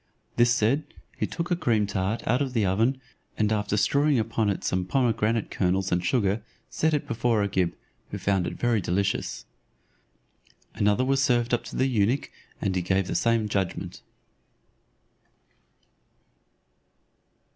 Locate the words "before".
7.07-7.43